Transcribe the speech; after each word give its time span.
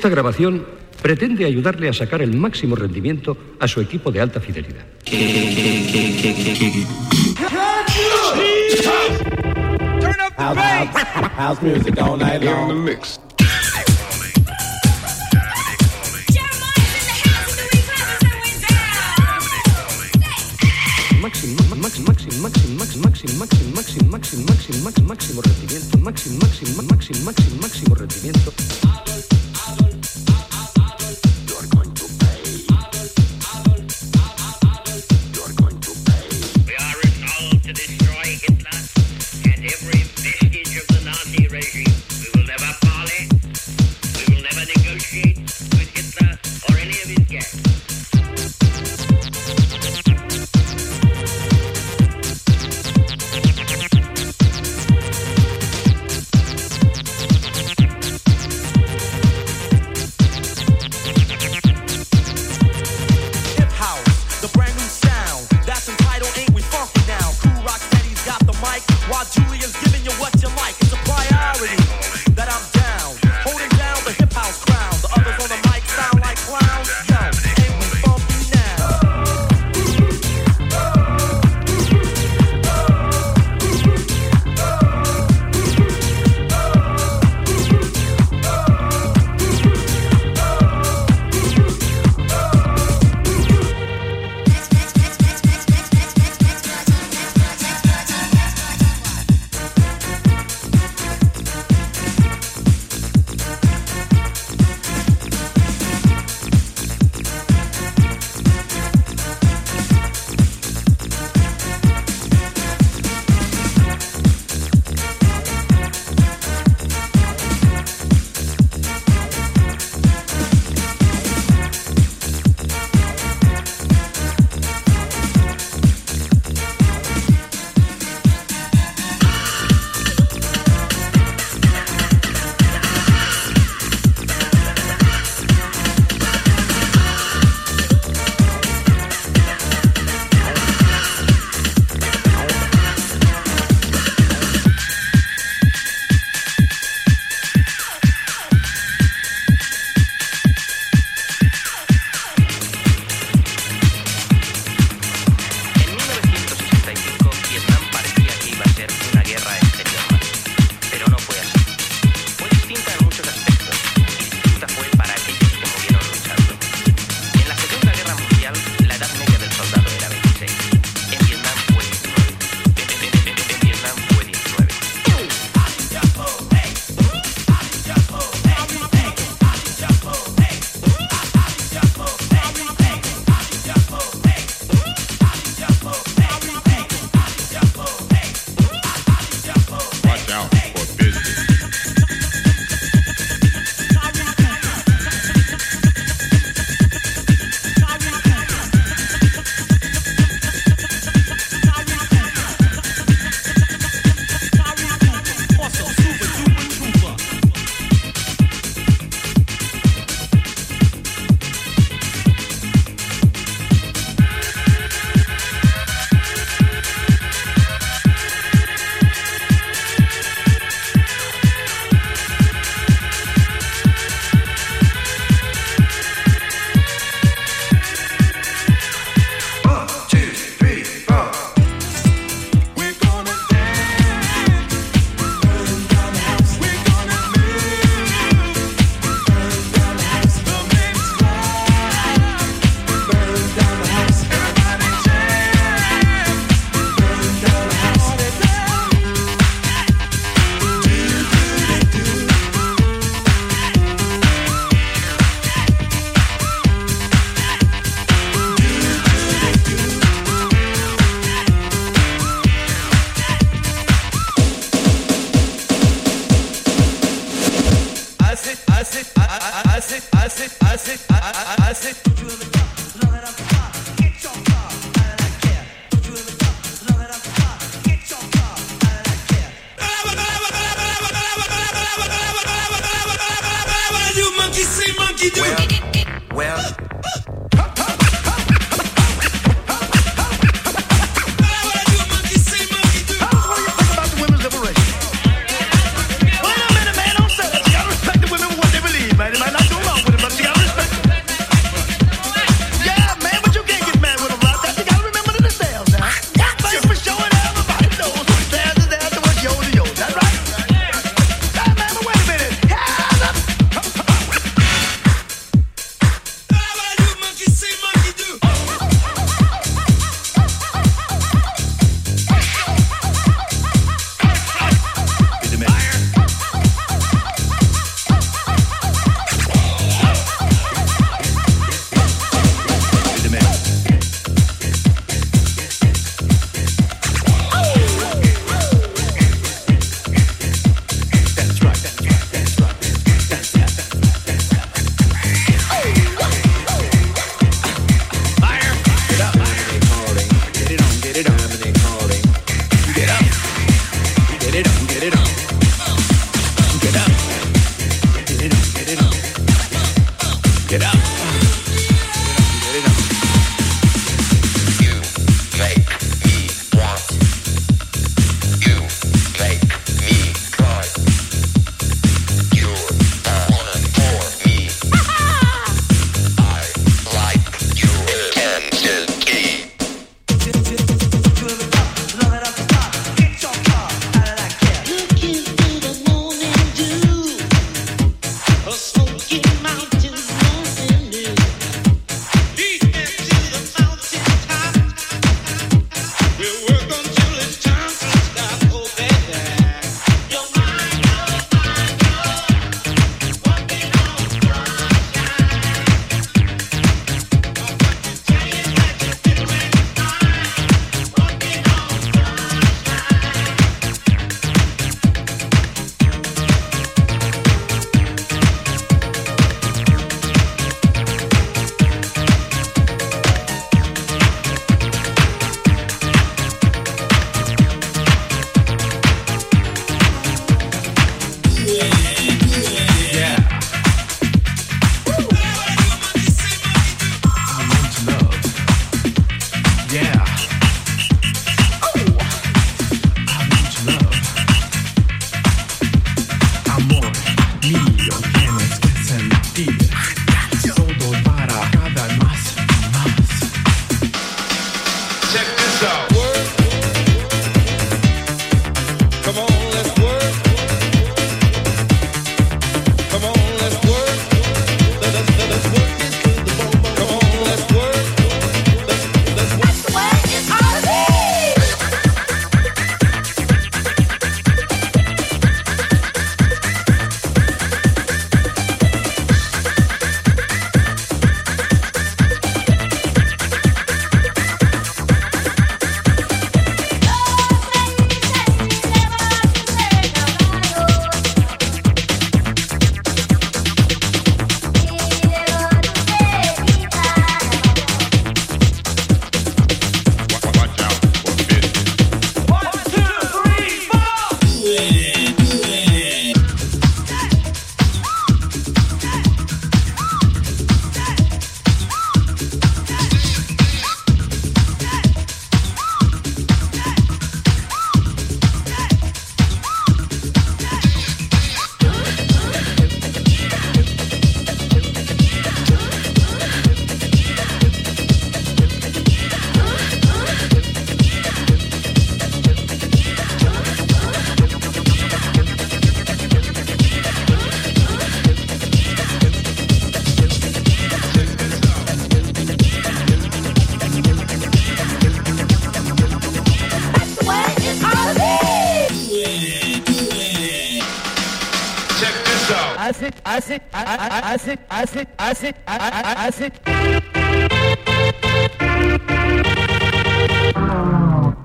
Esta 0.00 0.08
grabación 0.08 0.64
pretende 1.02 1.44
ayudarle 1.44 1.86
a 1.90 1.92
sacar 1.92 2.22
el 2.22 2.34
máximo 2.34 2.74
rendimiento 2.74 3.36
a 3.60 3.68
su 3.68 3.82
equipo 3.82 4.10
de 4.10 4.22
alta 4.22 4.40
fidelidad. 4.40 4.86
máximo 27.60 27.94
rendimiento 27.94 28.89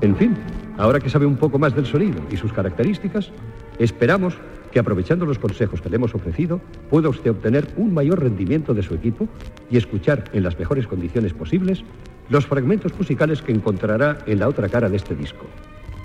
En 0.01 0.15
fin, 0.15 0.37
ahora 0.77 0.99
que 0.99 1.09
sabe 1.09 1.25
un 1.25 1.37
poco 1.37 1.57
más 1.57 1.75
del 1.75 1.85
sonido 1.85 2.21
y 2.29 2.37
sus 2.37 2.53
características, 2.53 3.31
esperamos 3.79 4.35
que 4.71 4.79
aprovechando 4.79 5.25
los 5.25 5.39
consejos 5.39 5.81
que 5.81 5.89
le 5.89 5.95
hemos 5.95 6.13
ofrecido, 6.13 6.61
pueda 6.89 7.09
usted 7.09 7.31
obtener 7.31 7.67
un 7.77 7.93
mayor 7.93 8.21
rendimiento 8.21 8.73
de 8.73 8.83
su 8.83 8.93
equipo 8.93 9.27
y 9.71 9.77
escuchar 9.77 10.25
en 10.33 10.43
las 10.43 10.59
mejores 10.59 10.85
condiciones 10.85 11.33
posibles 11.33 11.83
los 12.29 12.45
fragmentos 12.45 12.93
musicales 12.97 13.41
que 13.41 13.51
encontrará 13.51 14.17
en 14.27 14.39
la 14.39 14.47
otra 14.47 14.69
cara 14.69 14.89
de 14.89 14.97
este 14.97 15.15
disco. 15.15 15.45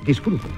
Disfrútelos. 0.06 0.56